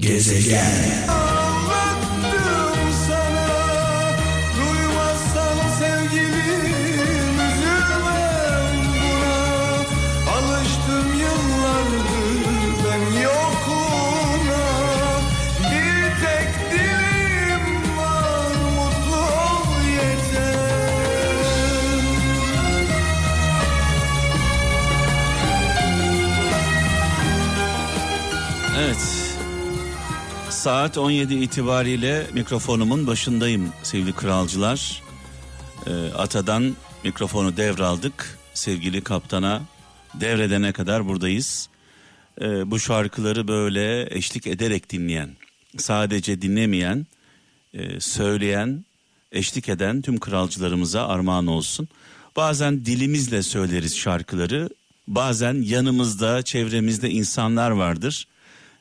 Gezegen. 0.00 1.19
Saat 30.60 30.98
17 30.98 31.34
itibariyle 31.34 32.26
mikrofonumun 32.32 33.06
başındayım 33.06 33.72
sevgili 33.82 34.12
kralcılar. 34.12 35.02
Ee, 35.86 35.90
Atadan 36.14 36.76
mikrofonu 37.04 37.56
devraldık. 37.56 38.38
Sevgili 38.54 39.00
kaptana 39.00 39.62
devredene 40.14 40.72
kadar 40.72 41.06
buradayız. 41.06 41.68
Ee, 42.40 42.70
bu 42.70 42.78
şarkıları 42.78 43.48
böyle 43.48 44.16
eşlik 44.16 44.46
ederek 44.46 44.90
dinleyen, 44.90 45.30
sadece 45.78 46.42
dinlemeyen, 46.42 47.06
e, 47.74 48.00
söyleyen, 48.00 48.84
eşlik 49.32 49.68
eden 49.68 50.02
tüm 50.02 50.20
kralcılarımıza 50.20 51.08
armağan 51.08 51.46
olsun. 51.46 51.88
Bazen 52.36 52.84
dilimizle 52.84 53.42
söyleriz 53.42 53.98
şarkıları, 53.98 54.68
bazen 55.08 55.62
yanımızda, 55.62 56.42
çevremizde 56.42 57.10
insanlar 57.10 57.70
vardır. 57.70 58.26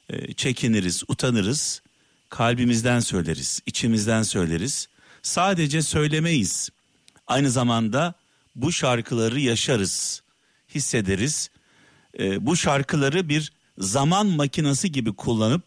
E, 0.09 0.33
çekiniriz, 0.33 1.03
utanırız, 1.07 1.81
kalbimizden 2.29 2.99
söyleriz, 2.99 3.59
içimizden 3.65 4.23
söyleriz. 4.23 4.87
Sadece 5.21 5.81
söylemeyiz. 5.81 6.69
Aynı 7.27 7.51
zamanda 7.51 8.13
bu 8.55 8.71
şarkıları 8.71 9.39
yaşarız, 9.39 10.23
hissederiz. 10.75 11.49
E, 12.19 12.45
bu 12.45 12.55
şarkıları 12.55 13.29
bir 13.29 13.51
zaman 13.77 14.27
makinesi 14.27 14.91
gibi 14.91 15.13
kullanıp 15.13 15.63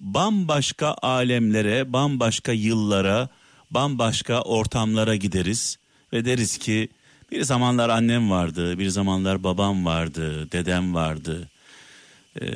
bambaşka 0.00 0.96
alemlere, 1.02 1.92
bambaşka 1.92 2.52
yıllara, 2.52 3.28
bambaşka 3.70 4.40
ortamlara 4.40 5.16
gideriz 5.16 5.78
ve 6.12 6.24
deriz 6.24 6.58
ki 6.58 6.88
bir 7.32 7.42
zamanlar 7.42 7.88
annem 7.88 8.30
vardı, 8.30 8.78
bir 8.78 8.88
zamanlar 8.88 9.44
babam 9.44 9.84
vardı, 9.84 10.52
dedem 10.52 10.94
vardı, 10.94 11.48
e, 12.40 12.46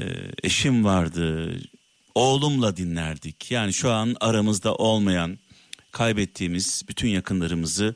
eşim 0.43 0.85
vardı, 0.85 1.57
oğlumla 2.15 2.77
dinlerdik. 2.77 3.51
Yani 3.51 3.73
şu 3.73 3.91
an 3.91 4.17
aramızda 4.21 4.75
olmayan, 4.75 5.39
kaybettiğimiz 5.93 6.83
bütün 6.89 7.09
yakınlarımızı 7.09 7.95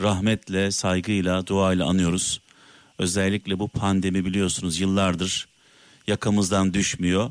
rahmetle, 0.00 0.70
saygıyla, 0.70 1.46
duayla 1.46 1.86
anıyoruz. 1.86 2.40
Özellikle 2.98 3.58
bu 3.58 3.68
pandemi 3.68 4.24
biliyorsunuz 4.24 4.80
yıllardır 4.80 5.48
yakamızdan 6.06 6.74
düşmüyor. 6.74 7.30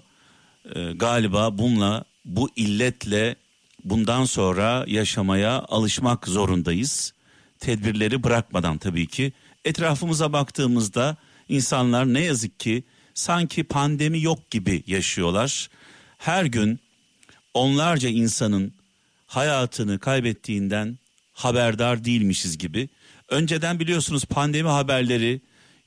Ee, 0.76 0.92
galiba 0.96 1.58
bununla, 1.58 2.04
bu 2.26 2.50
illetle 2.56 3.36
bundan 3.84 4.26
sonra 4.26 4.86
yaşamaya 4.88 5.60
alışmak 5.60 6.28
zorundayız. 6.28 7.14
Tedbirleri 7.60 8.24
bırakmadan 8.24 8.78
tabii 8.78 9.08
ki. 9.08 9.34
Etrafımıza 9.66 10.34
baktığımızda 10.34 11.18
insanlar 11.50 12.14
ne 12.14 12.22
yazık 12.22 12.60
ki 12.60 12.84
sanki 13.18 13.64
pandemi 13.64 14.22
yok 14.22 14.52
gibi 14.52 14.84
yaşıyorlar. 14.88 15.70
Her 16.18 16.46
gün 16.46 16.80
onlarca 17.54 18.10
insanın 18.10 18.74
hayatını 19.28 20.00
kaybettiğinden 20.00 20.98
haberdar 21.34 22.04
değilmişiz 22.04 22.58
gibi. 22.58 22.90
Önceden 23.30 23.80
biliyorsunuz 23.80 24.26
pandemi 24.26 24.70
haberleri, 24.70 25.42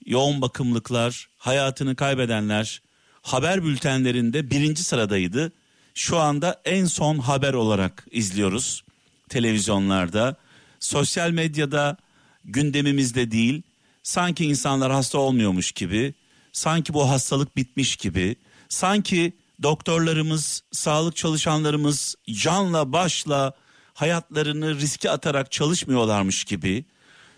yoğun 0.07 0.43
bakımlıklar, 0.43 1.29
hayatını 1.39 1.97
kaybedenler 1.97 2.83
haber 3.23 3.65
bültenlerinde 3.65 4.51
birinci 4.51 4.85
sıradaydı. 4.85 5.53
Şu 5.95 6.19
anda 6.19 6.61
en 6.65 6.85
son 6.85 7.19
haber 7.19 7.55
olarak 7.55 8.07
izliyoruz 8.11 8.85
televizyonlarda. 9.29 10.37
Sosyal 10.81 11.31
medyada 11.31 11.97
gündemimizde 12.45 13.31
değil. 13.31 13.63
Sanki 14.03 14.45
insanlar 14.45 14.93
hasta 14.93 15.19
olmuyormuş 15.19 15.73
gibi, 15.73 16.15
sanki 16.53 16.95
bu 16.95 17.11
hastalık 17.11 17.57
bitmiş 17.57 17.97
gibi, 17.97 18.37
sanki 18.69 19.33
doktorlarımız, 19.63 20.63
sağlık 20.73 21.17
çalışanlarımız 21.17 22.15
canla 22.33 22.93
başla 22.93 23.53
hayatlarını 23.95 24.81
riske 24.81 25.11
atarak 25.11 25.53
çalışmıyorlarmış 25.53 26.45
gibi 26.45 26.85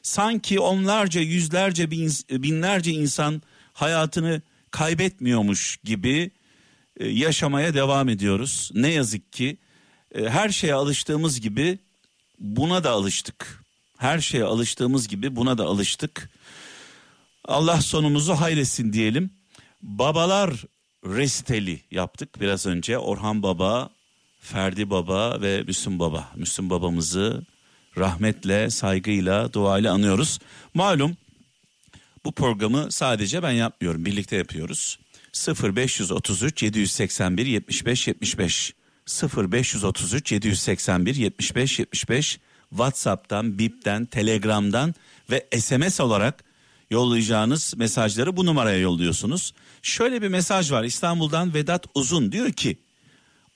sanki 0.02 0.60
onlarca 0.60 1.20
yüzlerce 1.20 1.90
bin, 1.90 2.12
binlerce 2.30 2.92
insan 2.92 3.42
hayatını 3.72 4.42
kaybetmiyormuş 4.70 5.78
gibi 5.84 6.30
e, 6.96 7.08
yaşamaya 7.08 7.74
devam 7.74 8.08
ediyoruz. 8.08 8.70
Ne 8.74 8.88
yazık 8.88 9.32
ki 9.32 9.56
e, 10.14 10.28
her 10.28 10.48
şeye 10.48 10.74
alıştığımız 10.74 11.40
gibi 11.40 11.78
buna 12.38 12.84
da 12.84 12.90
alıştık. 12.90 13.62
Her 13.98 14.20
şeye 14.20 14.44
alıştığımız 14.44 15.08
gibi 15.08 15.36
buna 15.36 15.58
da 15.58 15.64
alıştık. 15.64 16.30
Allah 17.44 17.80
sonumuzu 17.80 18.32
hayretsin 18.32 18.92
diyelim. 18.92 19.30
Babalar 19.82 20.64
resteli 21.06 21.80
yaptık 21.90 22.40
biraz 22.40 22.66
önce. 22.66 22.98
Orhan 22.98 23.42
Baba, 23.42 23.90
Ferdi 24.40 24.90
Baba 24.90 25.40
ve 25.40 25.62
Müslüm 25.62 25.98
Baba. 25.98 26.30
Müslüm 26.36 26.70
babamızı 26.70 27.46
rahmetle, 27.98 28.70
saygıyla, 28.70 29.52
duayla 29.52 29.92
anıyoruz. 29.92 30.38
Malum 30.74 31.16
bu 32.24 32.32
programı 32.32 32.92
sadece 32.92 33.42
ben 33.42 33.52
yapmıyorum, 33.52 34.04
birlikte 34.04 34.36
yapıyoruz. 34.36 34.98
0533 35.62 36.62
781 36.62 37.46
75 37.46 38.08
75 38.08 38.74
0533 39.36 40.32
781 40.32 41.14
75 41.14 41.78
75 41.78 42.40
WhatsApp'tan, 42.70 43.58
Bip'ten, 43.58 44.04
Telegram'dan 44.04 44.94
ve 45.30 45.46
SMS 45.60 46.00
olarak 46.00 46.44
yollayacağınız 46.92 47.74
mesajları 47.76 48.36
bu 48.36 48.46
numaraya 48.46 48.78
yolluyorsunuz. 48.78 49.52
Şöyle 49.82 50.22
bir 50.22 50.28
mesaj 50.28 50.72
var 50.72 50.84
İstanbul'dan 50.84 51.54
Vedat 51.54 51.86
Uzun 51.94 52.32
diyor 52.32 52.52
ki 52.52 52.78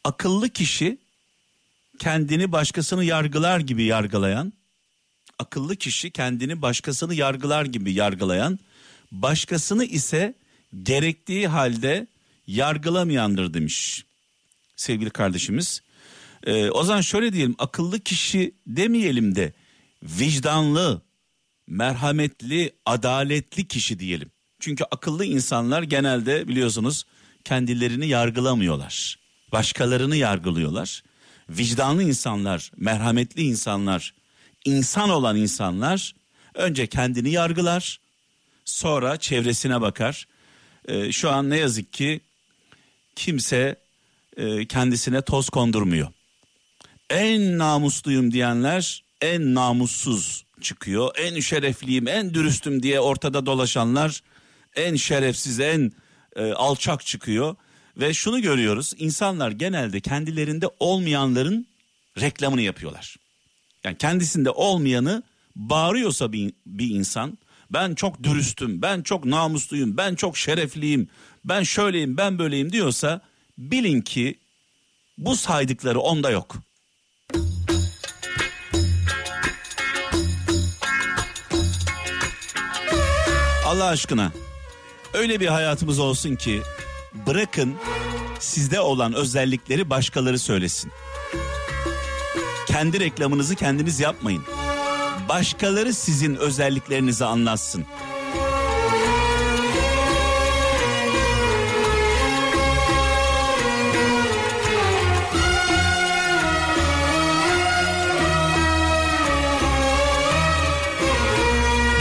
akıllı 0.04 0.48
kişi 0.48 0.98
kendini 1.98 2.52
başkasını 2.52 3.04
yargılar 3.04 3.60
gibi 3.60 3.84
yargılayan, 3.84 4.52
akıllı 5.38 5.76
kişi 5.76 6.10
kendini 6.10 6.62
başkasını 6.62 7.14
yargılar 7.14 7.64
gibi 7.64 7.92
yargılayan, 7.92 8.58
başkasını 9.12 9.84
ise 9.84 10.34
gerektiği 10.82 11.48
halde 11.48 12.06
yargılamayandır 12.46 13.54
demiş 13.54 14.04
sevgili 14.76 15.10
kardeşimiz. 15.10 15.82
Ee, 16.46 16.70
o 16.70 16.84
zaman 16.84 17.00
şöyle 17.00 17.32
diyelim 17.32 17.54
akıllı 17.58 18.00
kişi 18.00 18.54
demeyelim 18.66 19.34
de 19.34 19.52
vicdanlı, 20.02 21.02
merhametli, 21.66 22.72
adaletli 22.86 23.68
kişi 23.68 23.98
diyelim. 23.98 24.30
Çünkü 24.60 24.84
akıllı 24.90 25.24
insanlar 25.24 25.82
genelde 25.82 26.48
biliyorsunuz 26.48 27.04
kendilerini 27.44 28.08
yargılamıyorlar. 28.08 29.18
Başkalarını 29.52 30.16
yargılıyorlar. 30.16 31.02
Vicdanlı 31.48 32.02
insanlar, 32.02 32.70
merhametli 32.76 33.42
insanlar, 33.42 34.14
insan 34.64 35.10
olan 35.10 35.36
insanlar 35.36 36.14
önce 36.54 36.86
kendini 36.86 37.30
yargılar, 37.30 38.00
sonra 38.64 39.16
çevresine 39.16 39.80
bakar. 39.80 40.28
Ee, 40.88 41.12
şu 41.12 41.30
an 41.30 41.50
ne 41.50 41.56
yazık 41.56 41.92
ki 41.92 42.20
kimse 43.16 43.76
e, 44.36 44.66
kendisine 44.66 45.22
toz 45.22 45.48
kondurmuyor. 45.48 46.08
En 47.10 47.58
namusluyum 47.58 48.32
diyenler 48.32 49.04
en 49.20 49.54
namussuz 49.54 50.45
çıkıyor. 50.60 51.10
En 51.18 51.40
şerefliyim, 51.40 52.08
en 52.08 52.34
dürüstüm 52.34 52.82
diye 52.82 53.00
ortada 53.00 53.46
dolaşanlar 53.46 54.22
en 54.76 54.96
şerefsiz, 54.96 55.60
en 55.60 55.92
e, 56.36 56.52
alçak 56.52 57.06
çıkıyor. 57.06 57.56
Ve 57.96 58.14
şunu 58.14 58.42
görüyoruz 58.42 58.92
insanlar 58.98 59.50
genelde 59.50 60.00
kendilerinde 60.00 60.66
olmayanların 60.80 61.66
reklamını 62.20 62.62
yapıyorlar. 62.62 63.16
Yani 63.84 63.98
kendisinde 63.98 64.50
olmayanı 64.50 65.22
bağırıyorsa 65.56 66.32
bir, 66.32 66.52
bir 66.66 66.90
insan 66.90 67.38
ben 67.70 67.94
çok 67.94 68.22
dürüstüm, 68.22 68.82
ben 68.82 69.02
çok 69.02 69.24
namusluyum, 69.24 69.96
ben 69.96 70.14
çok 70.14 70.36
şerefliyim, 70.38 71.08
ben 71.44 71.62
şöyleyim, 71.62 72.16
ben 72.16 72.38
böyleyim 72.38 72.72
diyorsa 72.72 73.20
bilin 73.58 74.00
ki 74.00 74.38
bu 75.18 75.36
saydıkları 75.36 76.00
onda 76.00 76.30
yok. 76.30 76.56
Allah 83.76 83.86
aşkına 83.86 84.32
öyle 85.14 85.40
bir 85.40 85.46
hayatımız 85.46 85.98
olsun 85.98 86.36
ki 86.36 86.62
bırakın 87.26 87.74
sizde 88.38 88.80
olan 88.80 89.12
özellikleri 89.12 89.90
başkaları 89.90 90.38
söylesin. 90.38 90.92
Kendi 92.66 93.00
reklamınızı 93.00 93.54
kendiniz 93.54 94.00
yapmayın. 94.00 94.42
Başkaları 95.28 95.94
sizin 95.94 96.34
özelliklerinizi 96.34 97.24
anlatsın. 97.24 97.86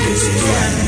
Gezegen 0.08 0.85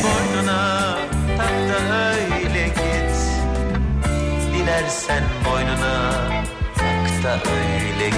Dilersen 4.88 5.24
boynuna 5.46 6.12
tak 6.78 7.24
da 7.24 7.52
öyle 7.52 8.10
git 8.10 8.18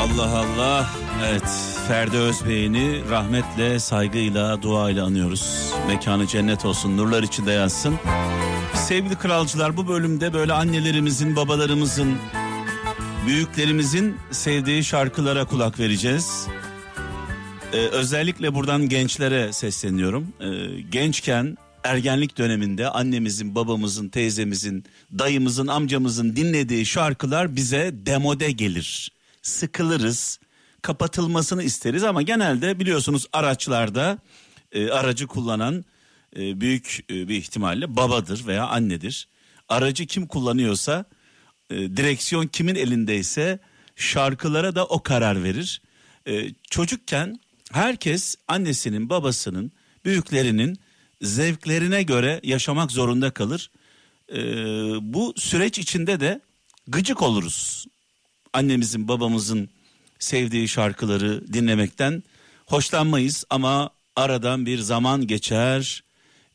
Allah 0.00 0.38
Allah. 0.38 0.86
Evet 1.28 1.42
Ferdi 1.88 2.16
Özbey'ini 2.16 3.10
rahmetle, 3.10 3.78
saygıyla, 3.78 4.62
duayla 4.62 5.06
anıyoruz. 5.06 5.72
Mekanı 5.88 6.26
cennet 6.26 6.64
olsun, 6.64 6.96
nurlar 6.96 7.22
içinde 7.22 7.52
yatsın. 7.52 7.94
Sevgili 8.74 9.16
kralcılar 9.16 9.76
bu 9.76 9.88
bölümde 9.88 10.32
böyle 10.32 10.52
annelerimizin, 10.52 11.36
babalarımızın, 11.36 12.18
büyüklerimizin 13.26 14.16
sevdiği 14.30 14.84
şarkılara 14.84 15.44
kulak 15.44 15.78
vereceğiz. 15.78 16.46
Ee, 17.72 17.76
özellikle 17.76 18.54
buradan 18.54 18.88
gençlere 18.88 19.52
sesleniyorum. 19.52 20.32
Ee, 20.40 20.80
gençken 20.80 21.56
ergenlik 21.84 22.38
döneminde 22.38 22.88
annemizin, 22.88 23.54
babamızın, 23.54 24.08
teyzemizin, 24.08 24.84
dayımızın, 25.18 25.66
amcamızın 25.66 26.36
dinlediği 26.36 26.86
şarkılar 26.86 27.56
bize 27.56 27.90
demode 27.94 28.50
gelir. 28.50 29.12
Sıkılırız, 29.42 30.40
kapatılmasını 30.82 31.62
isteriz 31.62 32.04
ama 32.04 32.22
genelde 32.22 32.80
biliyorsunuz 32.80 33.26
araçlarda 33.32 34.18
e, 34.72 34.90
aracı 34.90 35.26
kullanan 35.26 35.84
e, 36.36 36.60
büyük 36.60 37.04
e, 37.10 37.28
bir 37.28 37.36
ihtimalle 37.36 37.96
babadır 37.96 38.46
veya 38.46 38.66
annedir. 38.66 39.28
Aracı 39.68 40.06
kim 40.06 40.26
kullanıyorsa, 40.26 41.04
e, 41.70 41.96
direksiyon 41.96 42.46
kimin 42.46 42.74
elindeyse 42.74 43.58
şarkılara 43.96 44.74
da 44.74 44.86
o 44.86 45.02
karar 45.02 45.44
verir. 45.44 45.82
E, 46.26 46.50
çocukken 46.70 47.40
herkes 47.72 48.36
annesinin, 48.48 49.10
babasının, 49.10 49.72
büyüklerinin 50.04 50.78
zevklerine 51.22 52.02
göre 52.02 52.40
yaşamak 52.42 52.92
zorunda 52.92 53.30
kalır. 53.30 53.70
E, 54.32 54.38
bu 55.14 55.34
süreç 55.36 55.78
içinde 55.78 56.20
de 56.20 56.40
gıcık 56.88 57.22
oluruz. 57.22 57.86
Annemizin, 58.52 59.08
babamızın 59.08 59.68
sevdiği 60.18 60.68
şarkıları 60.68 61.52
dinlemekten 61.52 62.22
hoşlanmayız 62.66 63.44
ama 63.50 63.90
aradan 64.16 64.66
bir 64.66 64.78
zaman 64.78 65.26
geçer. 65.26 66.02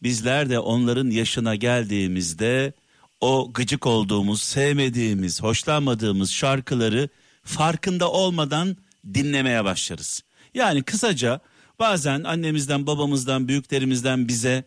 Bizler 0.03 0.49
de 0.49 0.59
onların 0.59 1.09
yaşına 1.09 1.55
geldiğimizde 1.55 2.73
o 3.21 3.53
gıcık 3.53 3.85
olduğumuz, 3.85 4.41
sevmediğimiz, 4.41 5.43
hoşlanmadığımız 5.43 6.31
şarkıları 6.31 7.09
farkında 7.43 8.11
olmadan 8.11 8.77
dinlemeye 9.13 9.65
başlarız. 9.65 10.23
Yani 10.53 10.83
kısaca 10.83 11.39
bazen 11.79 12.23
annemizden, 12.23 12.87
babamızdan, 12.87 13.47
büyüklerimizden 13.47 14.27
bize 14.27 14.63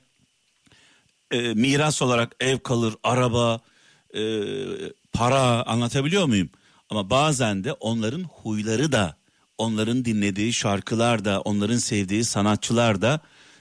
e, 1.31 1.39
miras 1.41 2.03
olarak 2.03 2.37
ev 2.41 2.59
kalır, 2.59 2.95
araba, 3.03 3.61
e, 4.15 4.21
para 5.13 5.63
anlatabiliyor 5.67 6.27
muyum? 6.27 6.51
Ama 6.91 7.11
bazen 7.11 7.65
de 7.65 7.73
onların 7.73 8.23
huyları 8.23 8.93
da, 8.93 9.17
onların 9.59 10.05
dinlediği 10.05 10.53
şarkılar 10.53 11.25
da, 11.25 11.41
onların 11.41 11.77
sevdiği 11.77 12.25
sanatçılar 12.25 13.03
da 13.03 13.21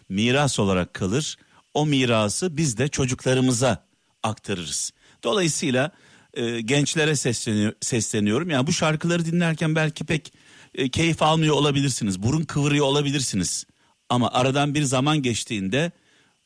miras 0.10 0.60
olarak 0.60 0.94
kalır. 0.94 1.38
O 1.74 1.86
mirası 1.86 2.58
biz 2.58 2.78
de 2.78 2.88
çocuklarımıza 2.88 3.87
aktarırız. 4.28 4.92
Dolayısıyla 5.24 5.92
e, 6.34 6.62
gençlere 6.62 7.16
sesleniyor, 7.16 7.74
sesleniyorum. 7.82 8.50
Yani 8.50 8.68
bu 8.68 8.74
şarkıları 8.74 9.26
dinlerken 9.26 9.76
belki 9.76 10.06
pek 10.06 10.34
e, 10.76 10.90
keyif 10.90 11.22
almıyor 11.22 11.56
olabilirsiniz. 11.56 12.24
Burun 12.24 12.44
kıvırıyor 12.44 12.86
olabilirsiniz. 12.86 13.66
Ama 14.10 14.32
aradan 14.32 14.76
bir 14.76 14.84
zaman 14.84 15.22
geçtiğinde 15.22 15.92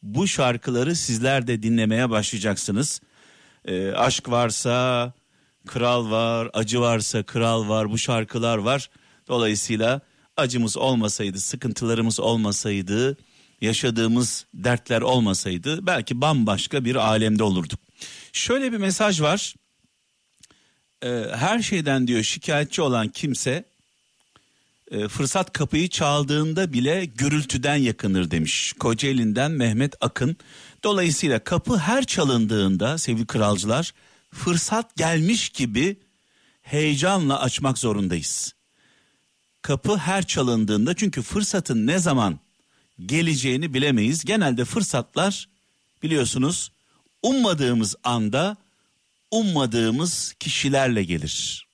bu 0.03 0.27
şarkıları 0.27 0.95
sizler 0.95 1.47
de 1.47 1.63
dinlemeye 1.63 2.09
başlayacaksınız. 2.09 3.01
E, 3.65 3.91
aşk 3.91 4.29
varsa 4.29 5.13
kral 5.67 6.11
var, 6.11 6.49
acı 6.53 6.81
varsa 6.81 7.23
kral 7.23 7.69
var, 7.69 7.91
bu 7.91 7.97
şarkılar 7.97 8.57
var. 8.57 8.89
Dolayısıyla 9.27 10.01
acımız 10.37 10.77
olmasaydı, 10.77 11.39
sıkıntılarımız 11.39 12.19
olmasaydı, 12.19 13.17
yaşadığımız 13.61 14.45
dertler 14.53 15.01
olmasaydı 15.01 15.85
belki 15.85 16.21
bambaşka 16.21 16.85
bir 16.85 16.95
alemde 16.95 17.43
olurduk. 17.43 17.79
Şöyle 18.33 18.71
bir 18.71 18.77
mesaj 18.77 19.21
var. 19.21 19.55
Ee, 21.03 21.25
her 21.35 21.61
şeyden 21.61 22.07
diyor 22.07 22.23
şikayetçi 22.23 22.81
olan 22.81 23.07
kimse 23.07 23.63
e, 24.91 25.07
fırsat 25.07 25.53
kapıyı 25.53 25.89
çaldığında 25.89 26.73
bile 26.73 27.05
gürültüden 27.05 27.75
yakınır 27.75 28.31
demiş. 28.31 28.73
Kocaeli'nden 28.79 29.51
Mehmet 29.51 29.95
Akın. 30.01 30.37
Dolayısıyla 30.83 31.39
kapı 31.39 31.77
her 31.77 32.03
çalındığında 32.03 32.97
sevgili 32.97 33.25
kralcılar 33.25 33.93
fırsat 34.31 34.95
gelmiş 34.95 35.49
gibi 35.49 35.95
heyecanla 36.61 37.39
açmak 37.39 37.77
zorundayız. 37.77 38.53
Kapı 39.61 39.97
her 39.97 40.27
çalındığında 40.27 40.95
çünkü 40.95 41.21
fırsatın 41.21 41.87
ne 41.87 41.99
zaman 41.99 42.39
geleceğini 43.05 43.73
bilemeyiz. 43.73 44.25
Genelde 44.25 44.65
fırsatlar 44.65 45.49
biliyorsunuz 46.03 46.71
ummadığımız 47.23 47.95
anda 48.03 48.57
ummadığımız 49.31 50.33
kişilerle 50.39 51.03
gelir. 51.03 51.67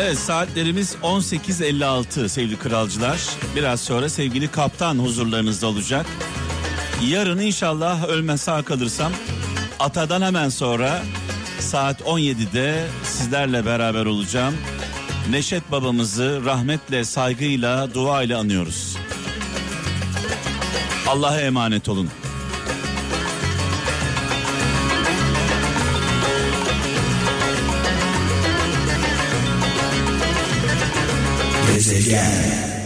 Evet 0.00 0.18
saatlerimiz 0.18 0.96
18.56 1.02 2.28
sevgili 2.28 2.58
kralcılar. 2.58 3.20
Biraz 3.56 3.80
sonra 3.80 4.08
sevgili 4.08 4.48
kaptan 4.48 4.98
huzurlarınızda 4.98 5.66
olacak. 5.66 6.06
Yarın 7.08 7.38
inşallah 7.38 8.08
ölmez 8.08 8.40
sağ 8.40 8.62
kalırsam 8.62 9.12
atadan 9.78 10.22
hemen 10.22 10.48
sonra 10.48 11.02
saat 11.60 12.00
17'de 12.00 12.86
sizlerle 13.02 13.66
beraber 13.66 14.06
olacağım. 14.06 14.54
Neşet 15.30 15.70
babamızı 15.70 16.40
rahmetle, 16.44 17.04
saygıyla, 17.04 17.94
duayla 17.94 18.38
anıyoruz. 18.38 18.96
Allah'a 21.06 21.40
emanet 21.40 21.88
olun. 21.88 22.08
is 31.78 32.08
again. 32.08 32.77